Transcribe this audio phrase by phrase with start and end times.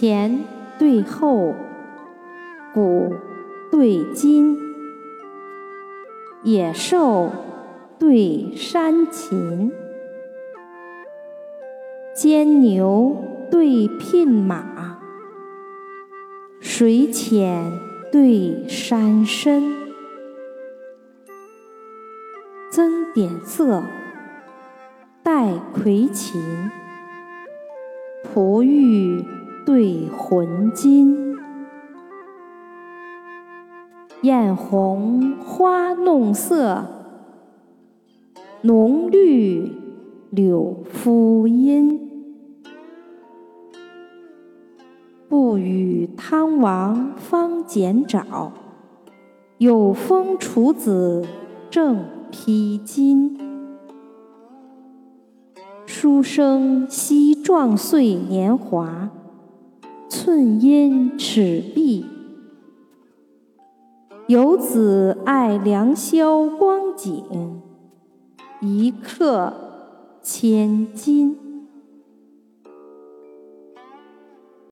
[0.00, 0.44] 前
[0.78, 1.54] 对后，
[2.72, 3.12] 古
[3.70, 4.56] 对今，
[6.42, 7.30] 野兽
[7.98, 9.70] 对山禽，
[12.14, 13.14] 坚牛
[13.50, 15.02] 对牝马，
[16.62, 17.70] 水浅
[18.10, 19.74] 对山深，
[22.70, 23.82] 增点色，
[25.22, 26.40] 带葵琴，
[28.32, 29.22] 璞玉
[29.72, 31.38] 对魂金，
[34.22, 36.86] 艳红花弄色，
[38.62, 39.70] 浓绿
[40.30, 42.00] 柳扶阴。
[45.28, 48.52] 不与汤王方剪爪，
[49.58, 51.24] 有风楚子
[51.70, 53.38] 正披巾。
[55.86, 59.10] 书生惜壮岁年华，
[60.10, 62.04] 寸阴尺璧。
[64.26, 67.62] 游子爱良宵光景，
[68.60, 69.54] 一刻
[70.20, 71.38] 千金。